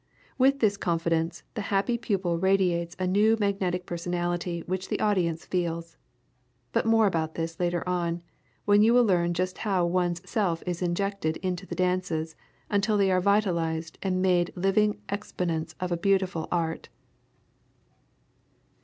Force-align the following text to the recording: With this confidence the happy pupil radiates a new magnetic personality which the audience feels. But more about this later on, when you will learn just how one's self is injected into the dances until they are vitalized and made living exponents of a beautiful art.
With 0.39 0.61
this 0.61 0.77
confidence 0.77 1.43
the 1.53 1.61
happy 1.69 1.95
pupil 1.95 2.39
radiates 2.39 2.95
a 2.97 3.05
new 3.05 3.37
magnetic 3.39 3.85
personality 3.85 4.63
which 4.65 4.89
the 4.89 4.99
audience 4.99 5.45
feels. 5.45 5.95
But 6.71 6.87
more 6.87 7.05
about 7.05 7.35
this 7.35 7.59
later 7.59 7.87
on, 7.87 8.23
when 8.65 8.81
you 8.81 8.95
will 8.95 9.03
learn 9.03 9.35
just 9.35 9.59
how 9.59 9.85
one's 9.85 10.27
self 10.27 10.63
is 10.65 10.81
injected 10.81 11.37
into 11.43 11.67
the 11.67 11.75
dances 11.75 12.35
until 12.67 12.97
they 12.97 13.11
are 13.11 13.21
vitalized 13.21 13.99
and 14.01 14.23
made 14.23 14.51
living 14.55 14.99
exponents 15.07 15.75
of 15.79 15.91
a 15.91 15.97
beautiful 15.97 16.47
art. 16.51 16.89